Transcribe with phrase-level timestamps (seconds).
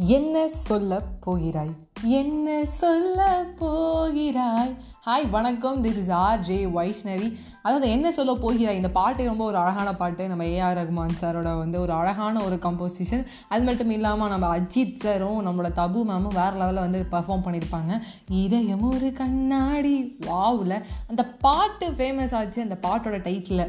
[0.00, 1.70] என்ன சொல்ல போகிறாய்?
[2.02, 4.74] என்ன சொல்ல போகிறாய்?
[5.06, 5.84] ஹாய் வணக்கம்.
[5.84, 8.76] This is R J Vaishnavi அதாவது என்ன சொல்ல போகிறாய்?
[8.76, 10.28] இந்த பாட்டு ரொம்ப ஒரு அழகான பாட்டு.
[10.28, 15.46] நம்ம ஏஆர் ரகுமான் சாரோட வந்து ஒரு அழகான ஒரு கம்போசிஷன் அது மட்டும் இல்லாமல் நம்ம அஜித் சாரும்
[15.46, 20.16] நம்மளோட தபு மேமும் வேறு லெவலில் வந்து பர்ஃபார்ம் பண்ணியிருப்பாங்க இதயம் ஒரு கண்ணாடி.
[20.26, 22.62] வாவில் அந்த பாட்டு ஃபேமஸ் ஆச்சு.
[22.62, 23.66] அந்த பாட்டோட டைட்டில்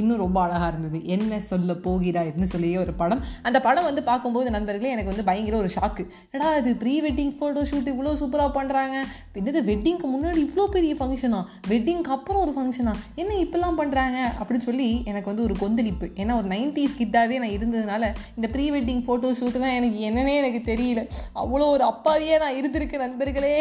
[0.00, 0.98] இன்னும் ரொம்ப அழகாக இருந்தது.
[1.14, 3.22] என்ன சொல்ல போகிறாய்னு சொல்லியே ஒரு படம்.
[3.48, 7.62] அந்த படம் வந்து பார்க்கும்போது நண்பர்களே எனக்கு வந்து பயங்கர ஒரு ஷாக்கு ஏடா இது ப்ரீ வெட்டிங் ஃபோட்டோ
[7.70, 8.96] ஷூட் இவ்வளோ சூப்பராக பண்ணுறாங்க
[9.40, 11.40] என்னது வெட்டிங்க்கு முன்னாடி இவ்வளோ பெரிய ஃபங்க்ஷனா
[11.72, 16.06] வெட்டிங்க்கு அப்புறம் ஒரு ஃபங்க்ஷனா என்ன இப்பெல்லாம் பண்ணுறாங்க அப்படின்னு சொல்லி எனக்கு வந்து ஒரு கொந்தளிப்பு.
[16.22, 18.04] ஏன்னா ஒரு நைன்டிஸ் கிட்டாவே நான் இருந்ததுனால
[18.36, 21.02] இந்த ப்ரீ வெட்டிங் ஃபோட்டோ ஷூட்லாம் எனக்கு என்னன்னே எனக்கு தெரியல.
[21.42, 23.52] அவ்வளோ ஒரு அப்பாவியே நான் இருந்திருக்கேன் நண்பர்களே.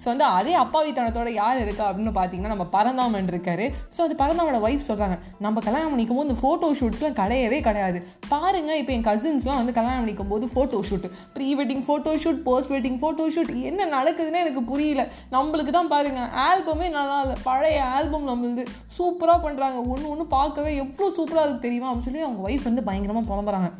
[0.00, 3.66] ஸோ வந்து அதே அப்பாவித்தனத்தோட யார் இருக்கா அப்படின்னு பார்த்தீங்கன்னா நம்ம பரந்தாமன் இருக்காரு.
[3.96, 7.98] ஸோ அது பரந்தாமனோட ஒய்ஃப் சொல்கிறாங்க நம்ம நம்ம கல்யாணம் பண்ணிக்கும் போது இந்த ஃபோட்டோ ஷூட்ஸ்லாம் கிடையவே கிடையாது.
[8.32, 12.72] பாருங்க இப்போ என் கசின்ஸ்லாம் வந்து கல்யாணம் பண்ணிக்கும் போது photo shoot pre wedding photo shoot post
[12.74, 15.02] wedding photo shoot என்ன நடக்குதுன்னு எனக்கு புரியல.
[15.36, 18.64] நம்மளுக்கு தான் பாருங்கள் ஆல்பமே நல்லா இல்லை பழைய ஆல்பம் நம்மளுது.
[18.98, 21.90] சூப்பராக பண்ணுறாங்க ஒன்று ஒன்று பார்க்கவே எவ்வளோ சூப்பராக இருக்குது தெரியுமா?
[21.90, 23.70] அப்படின்னு சொல்லி அவங்க ஒய்ஃப் வந்து பயங்கரமாக புலம்புறாங்க.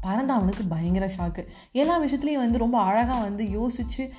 [0.00, 4.12] பறந்த அவனுக்கு பயங்கர ஷாக்கு எல்லா விஷயத்துலையும் வந்து ரொம்ப அழகாக வந்து யோசித்து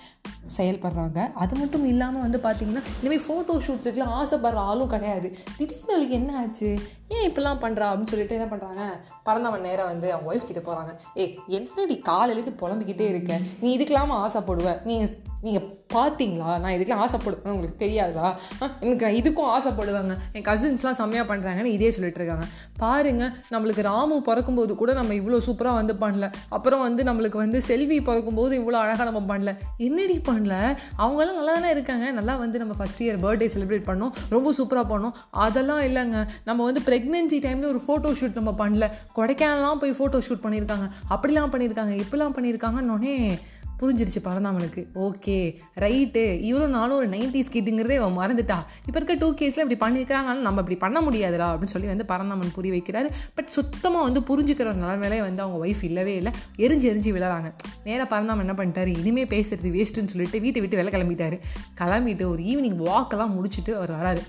[0.57, 1.33] செயல்படுறாங்க.
[1.33, 5.37] அது மட்டும் இல்லாமல் வந்து பார்த்திங்கன்னா இனிமேல் ஃபோட்டோ ஷூட்ஸுக்கெலாம் ஆசைப்படுற ஆளும் கிடையாது.
[5.57, 6.79] திடீர்னு அவளுக்கு என்ன ஆச்சு?
[7.07, 8.83] ஏன் இப்படிலாம் பண்ணுறா அப்படின்னு சொல்லிட்டு என்ன பண்ணுறாங்க
[9.23, 13.39] பறந்தவன் நேரம் வந்து அவங்க ஒய்ஃப் கிட்டே போகிறாங்க ஏ என்னடி காலையிலேருந்து புலம்பிக்கிட்டே இருக்க?
[13.59, 14.85] நீ இதுக்கெல்லாமல் ஆசைப்படுவ?
[14.85, 14.95] நீ
[15.41, 17.51] நீங்கள் பார்த்தீங்களா நான் இதுக்கெலாம் ஆசைப்படுவேன்.
[17.51, 18.39] உங்களுக்கு தெரியாதா?
[18.79, 20.17] எனக்கு நான் இதுக்கும் ஆசைப்படுவாங்க.
[20.33, 22.45] என் கசின்ஸ்லாம் செம்மையாக பண்ணுறாங்கன்னு இதே சொல்லிட்டு இருக்காங்க
[22.77, 26.31] பாருங்க நம்மளுக்கு ராமு பிறக்கும்போது கூட நம்ம இவ்வளோ சூப்பராக வந்து பண்ணல.
[26.49, 29.57] அப்புறம் வந்து நம்மளுக்கு வந்து செல்வி பிறக்கும்போது இவ்வளோ அழகாக நம்ம பண்ணல.
[29.77, 30.77] என்னடி பண்ணல?
[30.97, 32.11] அவங்களாம் நல்லா தானே இருக்காங்க.
[32.11, 34.11] நல்லா வந்து நம்ம ஃபஸ்ட் இயர் பர்த்டே செலிப்ரேட் பண்ணோம்.
[34.29, 35.13] ரொம்ப சூப்பராக பண்ணோம்.
[35.31, 36.27] அதெல்லாம் இல்லைங்க.
[36.45, 38.91] நம்ம வந்து ப்ரெக்னென்சி டைமில் ஒரு ஃபோட்டோ ஷூட் நம்ம பண்ணல.
[39.15, 40.89] கொடைக்கானலாம் போய் ஃபோட்டோ ஷூட் பண்ணியிருக்காங்க.
[41.09, 42.03] அப்படிலாம் பண்ணியிருக்காங்க.
[42.03, 43.39] இப்படிலாம் பண்ணியிருக்காங்கன்னொடனே
[43.81, 44.85] புரிஞ்சிருச்சு பரந்தாமனுக்கு.
[44.95, 46.23] Okay right.
[46.49, 48.57] இவ்வளோ நானும் ஒரு நைன்டிஸ் கிட்டுங்கிறதே அவன் மறந்துட்டா.
[48.85, 52.73] இப்போ இருக்க டூ கேஸில் இப்படி பண்ணியிருக்காங்கன்னு நம்ம இப்படி பண்ண முடியாதுடா அப்படின்னு சொல்லி வந்து பரந்தாமன் புரிய
[52.73, 53.09] வைக்கிறாரு.
[53.33, 56.31] பட் சுத்தமாக வந்து புரிஞ்சுக்கிற ஒரு நிலமையிலே வந்து அவங்க ஒய்ஃப் இல்லவே இல்லை.
[56.57, 57.51] எரிஞ்சு எரிஞ்சு விழறாங்க.
[57.83, 58.97] நேராக பரந்தாமன் என்ன பண்ணிட்டாரு?
[58.97, 61.39] இனிமேல் பேசுறது வேஸ்ட்டுன்னு சொல்லிட்டு வீட்டை விட்டு வெளில கிளம்பிட்டாரு.
[61.77, 64.21] கிளம்பிட்டு ஒரு ஈவினிங் வாக்கெல்லாம் முடிச்சுட்டு அவர் வராரு.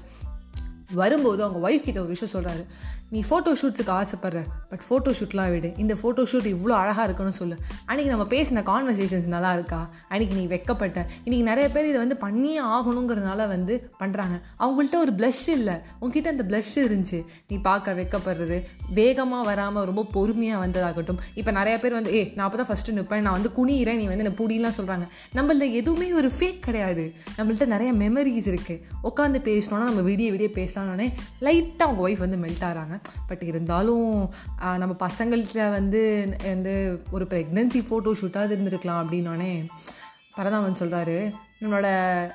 [0.95, 2.65] வரும்போது அவங்க ஒய்ஃப் கிட்ட ஒரு விஷயம் சொல்கிறாரு
[3.15, 4.41] நீ ஃபோட்டோ ஷூட்ஸுக்கு ஆசைப்படுற
[4.71, 5.69] பட் ஃபோட்டோ ஷூட்லாம் விடு.
[5.83, 7.57] இந்த ஃபோட்டோ ஷூட் இவ்வளோ அழகாக இருக்குன்னு சொல்லு.
[7.89, 9.81] அன்றைக்கி நம்ம பேசின கான்வர்சேஷன்ஸ் நல்லா இருக்கா?
[10.13, 11.01] அன்றைக்கி நீ வெக்கப்பட்ட.
[11.25, 15.75] இன்றைக்கி நிறைய பேர் இதை வந்து பண்ணியே ஆகணுங்கிறதுனால வந்து பண்ணுறாங்க அவங்கள்ட்ட ஒரு ப்ளஷ் இல்லை.
[16.01, 17.21] உங்ககிட்ட அந்த ப்ளஷ் இருந்துச்சு.
[17.49, 18.59] நீ பார்க்க வெக்கப்படுறது
[19.01, 21.21] வேகமாக வராமல் ரொம்ப பொறுமையாக வந்ததாகட்டும்.
[21.35, 24.27] இப்போ நிறைய பேர் வந்து ஏ நான் அப்போ தான் ஃபஸ்ட்டு நிற்பேன் நான் வந்து குனிகிறேன் நீ வந்து
[24.27, 25.09] என்ன புடிலாம் சொல்கிறாங்க
[25.41, 27.07] நம்மள்ட்ட எதுவுமே ஒரு ஃபேக் கிடையாது.
[27.37, 28.81] நம்மள்ட்ட நிறைய மெமரிஸ் இருக்குது
[29.11, 31.11] உட்காந்து பேசினோன்னா நம்ம விடிய விடிய பேசலாம்னே
[31.49, 32.99] லைட்டாக அவங்க ஒய்ஃப் வந்து மெல்ட் ஆகிறாங்க.
[33.31, 34.09] பட் இருந்தாலும்
[34.83, 36.03] நம்ம பசங்கள்கிட்ட வந்து
[36.49, 36.75] வந்து
[37.17, 39.55] ஒரு ப்ரெக்னென்சி ஃபோட்டோ ஷூட்டாவது இருந்திருக்கலாம் அப்படின்னோடனே
[40.37, 41.17] பரதாமன் சொல்கிறாரு
[41.65, 41.87] என்னோட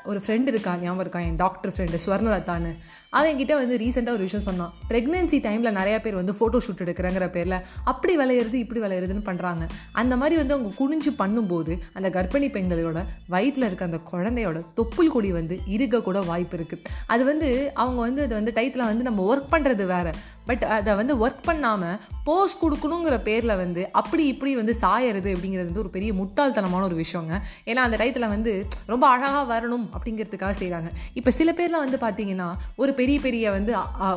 [0.10, 2.70] ஒரு ஃப்ரெண்டு இருக்கா ஞாபகம் இருக்கான் என் டாக்டர் ஃப்ரெண்டு ஸ்வர்ணலதான்னு.
[3.18, 4.72] அவன் கிட்டே வந்து ரீசெண்டாக ஒரு விஷயம் சொன்னான்.
[4.90, 7.58] ப்ரெக்னென்சி டைமில் நிறையா பேர் வந்து ஃபோட்டோ ஷூட் எடுக்கிறங்கிற பேரில்
[7.92, 9.66] அப்படி விளையிறது இப்படி விளையிறதுன்னு பண்ணுறாங்க
[10.02, 13.02] அந்த மாதிரி வந்து அவங்க குனிஞ்சு பண்ணும்போது அந்த கர்ப்பிணி பெண்களோட
[13.36, 17.50] வயிற்றில் இருக்க அந்த குழந்தையோட தொப்புள் கொடி வந்து இருக்க கூட வாய்ப்பு இருக்குது அது வந்து
[17.84, 20.14] அவங்க வந்து அதை வந்து டைத்தில் வந்து நம்ம ஒர்க் பண்ணுறது வேறு.
[20.50, 21.98] பட் அதை வந்து ஒர்க் பண்ணாமல்
[22.28, 27.34] போஸ் கொடுக்கணுங்கிற பேரில் வந்து அப்படி இப்படி வந்து சாயறது அப்படிங்கிறது வந்து ஒரு பெரிய முட்டாள்தனமான ஒரு விஷயங்க.
[27.70, 28.54] ஏன்னா அந்த டயத்தில் வந்து
[28.92, 32.48] ரொம்ப அழகாக வரணும் அப்படிங்கிறதுக்காக செய்கிறாங்க இப்போ சில பேர்லாம் வந்து பார்த்தீங்கன்னா
[32.82, 33.74] ஒரு பெரிய பெரிய வந்து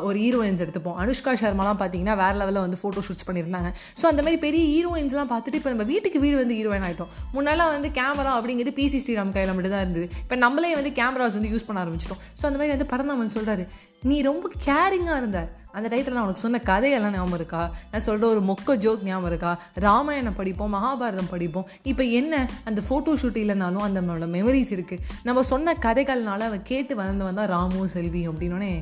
[0.09, 0.99] ஒரு ஹீரோயின்ஸ் எடுத்துப்போம்.
[1.05, 3.71] அனுஷ்கா சர்மாலாம் பார்த்தீங்கன்னா வேறு லெவலில் வந்து ஃபோட்டோ ஷூட்ஸ் பண்ணியிருந்தாங்க.
[4.01, 7.91] ஸோ அந்த மாதிரி பெரிய ஹீரோயின்ஸ்லாம் பார்த்துட்டு இப்போ நம்ம வீட்டுக்கு வீடு வந்து ஹீரோயின் ஆகிட்டோம் முன்னெல்லாம் வந்து
[8.01, 10.09] கேமரா அப்படிங்கிறது பிசி ஸ்ரீராம் கையில் மட்டும் தான் இருந்தது.
[10.25, 12.23] இப்போ நம்மளே வந்து கேமராஸ் வந்து யூஸ் பண்ண ஆரம்பிச்சிட்டோம்.
[12.41, 13.67] ஸோ அந்த மாதிரி வந்து பரந்தாமன் சொல்கிறாரு
[14.11, 17.63] நீ ரொம்ப கேரிங்காக இருந்தார் அந்த டயத்தில் நான் உனக்கு சொன்ன கதையெல்லாம் ஞாபகம் இருக்கா?
[17.91, 19.53] நான் சொல்கிற ஒரு மொக்க ஜோக் ஞாபகம் இருக்கா?
[19.75, 21.69] ராமாயணம் படிப்போம் மகாபாரதம் படிப்போம்.
[21.83, 27.35] இப்போ என்ன அந்த ஃபோட்டோ ஷூட் இல்லைனாலும் அந்த மெமரிஸ் இருக்குது நம்ம சொன்ன கதைகள்னால அவன் கேட்டு வளர்ந்தவன்
[27.35, 28.73] தான் ராமு செல்வி அப்படின்னோடனே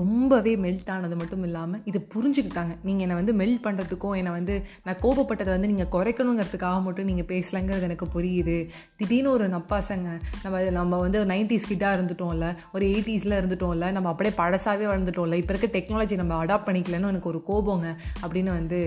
[0.00, 2.72] ரொம்பவே மெல்ட் ஆனது மட்டும் இல்லாமல் இதை புரிஞ்சுக்கிட்டாங்க.
[2.82, 4.54] நீங்கள் என்னை வந்து மெல்ட் பண்ணுறதுக்கும் என்னை வந்து
[4.84, 8.56] நான் கோபப்பட்டதை வந்து நீங்கள் குறைக்கணுங்கிறதுக்காக மட்டும் நீங்கள் பேசலைங்கிறது எனக்கு புரியுது.
[8.96, 10.08] திடீர்னு ஒரு நப்பாசங்க
[10.42, 15.78] நம்ம நம்ம வந்து நைன்டிஸ் கிட்டாக இருந்துட்டோம்ல ஒரு எயிட்டிஸில் இருந்துட்டோம்ல நம்ம அப்படியே பழசாகவே வளர்ந்துட்டோம்ல இப்போ இருக்க
[15.78, 17.88] டெக்னாலஜி நம்ம அடாப்ட் பண்ணிக்கலன்னு எனக்கு ஒரு கோபங்க
[18.22, 18.80] அப்படின்னு வந்து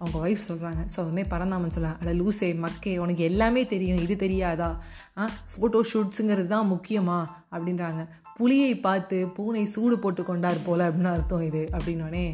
[0.00, 4.68] அவங்க ஒய்ஃப் சொல்கிறாங்க ஸோ உடனே பரந்தாமன் சொல்கிறாங்க அட லூசே மக்கே உனக்கு எல்லாமே தெரியும் இது தெரியாதா?
[5.18, 7.18] ஆ ஃபோட்டோ ஷூட்ஸுங்கிறது தான் முக்கியமா?
[7.52, 8.02] அப்படின்றாங்க.
[8.38, 12.24] புளியை பார்த்து பூனை சூடு போட்டு கொண்டார் போல அப்படின்னு அர்த்தம் இது அப்படின்னோடனே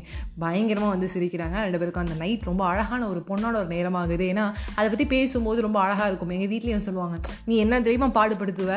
[0.42, 1.56] பயங்கரமாக வந்து சிரிக்கிறாங்க.
[1.66, 4.24] ரெண்டு பேருக்கும் அந்த நைட் ரொம்ப அழகான ஒரு பொண்ணோட ஒரு நேரமாகுது.
[4.32, 4.44] ஏன்னா
[4.76, 6.32] அதை பற்றி பேசும்போது ரொம்ப அழகாக இருக்கும்.
[6.36, 7.16] எங்கள் வீட்லேயும் சொல்லுவாங்க
[7.50, 8.72] நீ என்ன தெரியுமா பாடுபடுத்துவ?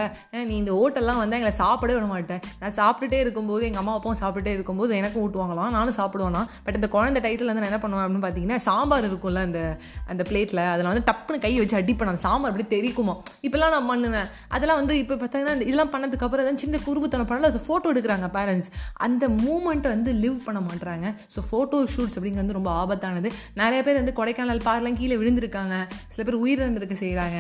[0.50, 2.42] நீ இந்த ஹோட்டல்லாம் வந்து எங்களை சாப்பிடவே விட மாட்டேன்.
[2.62, 5.72] நான் சாப்பிட்டுட்டே இருக்கும்போது எங்கள் அம்மா அப்பாவும் சாப்பிட்டுட்டே இருக்கும்போது எனக்கும் ஊட்டுவாங்களாம்.
[5.78, 6.44] நானும் சாப்பிடுவேனா?
[6.68, 9.62] பட் இந்த குழந்தை டைத்தில் வந்து நான் என்ன பண்ணுவேன் அப்படின்னு பார்த்தீங்கன்னா சாம்பார் இருக்கும்ல அந்த
[10.14, 13.16] அந்த பிளேட்டில் அதில் வந்து டப்புன்னு கை வச்சு அடிப்பேன் அந்த சாம்பார் அப்படி தெரிக்குமா
[13.48, 14.28] இப்போல்லாம் நான் பண்ணுவேன்.
[14.56, 16.76] அதெல்லாம் வந்து இப்போ பார்த்தீங்கன்னா இதெல்லாம் பண்ணதுக்கப்புறம் தான் சின்ன
[17.18, 18.70] குறும்புத்தனம் பண்ணல அது ஃபோட்டோ எடுக்கிறாங்க பேரண்ட்ஸ்
[19.06, 23.30] அந்த மூமெண்ட்டை வந்து லிவ் பண்ண மாட்டுறாங்க ஸோ ஃபோட்டோ ஷூட்ஸ் அப்படிங்கிறது வந்து ரொம்ப ஆபத்தானது.
[23.62, 25.76] நிறைய பேர் வந்து கொடைக்கானல் பார்க்கலாம் கீழே விழுந்திருக்காங்க.
[26.14, 27.38] சில பேர் உயிரிழந்திருக்க செய்கிறாங்க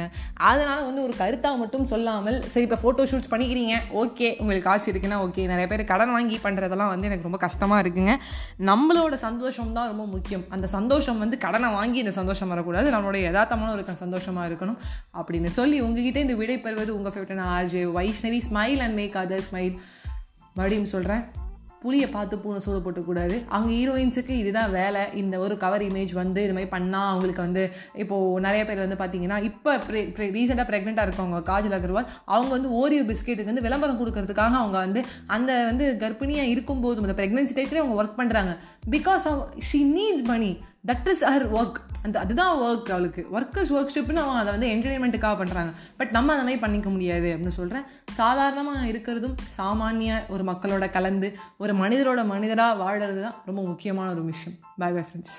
[0.50, 3.76] அதனால் வந்து ஒரு கருத்தாக மட்டும் சொல்லாமல் சரி இப்போ ஃபோட்டோ ஷூட்ஸ் பண்ணிக்கிறீங்க.
[4.02, 8.14] ஓகே உங்களுக்கு காசு இருக்குன்னா ஓகே நிறைய பேர் கடன் வாங்கி பண்ணுறதெல்லாம் வந்து எனக்கு ரொம்ப கஷ்டமாக இருக்குங்க.
[8.72, 10.46] நம்மளோட சந்தோஷம் தான் ரொம்ப முக்கியம்.
[10.58, 12.88] அந்த சந்தோஷம் வந்து கடனை வாங்கி இந்த சந்தோஷம் வரக்கூடாது.
[12.96, 14.80] நம்மளோட யதார்த்தமான ஒரு சந்தோஷமாக இருக்கணும்
[15.20, 17.84] அப்படின்னு சொல்லி உங்ககிட்ட இந்த விடை பெறுவது உங்கள் favourite RJ.
[17.98, 19.67] Vaishnavi smile and make other smile
[20.54, 21.46] மறுபடியும் சொல்கிறேன்
[21.84, 25.02] புளியை பார்த்து பூனை சூடு போட்டுக்கூடாது அவங்க ஹீரோயின்ஸுக்கு இதுதான் வேலை.
[25.14, 29.44] இந்த ஒரு கவர் இமேஜ் வந்து இது மாதிரி பண்ணால் அவங்களுக்கு வந்து இப்போது நிறைய பேர் வந்து பார்த்தீங்கன்னா
[29.44, 35.06] இப்போ ரீசெண்டாக ப்ரெக்னெண்ட்டாக இருக்கவங்க காஜல் அகர்வால் அவங்க வந்து ஓரியோ பிஸ்கெட்டுக்கு வந்து விளம்பரம் கொடுக்கறதுக்காக அவங்க வந்து
[35.28, 38.58] அந்த வந்து கர்ப்பிணியாக இருக்கும்போது அந்த ப்ரெக்னென்சி டைத்துலேயே அவங்க ஒர்க் பண்ணுறாங்க
[38.92, 43.22] because of she needs money that is her work அந்த அதுதான் ஒர்க் அவளுக்கு.
[43.38, 47.58] ஒர்க்கர்ஸ் ஒர்க் ஷிப்னு அவன் அதை வந்து என்டர்டெயின்மெண்ட்டுக்காக பண்ணுறாங்க பட் நம்ம அந்த மாதிரி பண்ணிக்க முடியாது அப்படின்னு
[47.60, 54.24] சொல்கிறேன் சாதாரணமாக இருக்கிறதும் சாமானிய ஒரு மக்களோட கலந்து ஒரு மனிதரோட மனிதராக வாழறது தான் ரொம்ப முக்கியமான ஒரு
[54.24, 54.58] விஷயம்.
[54.78, 55.38] By bye friends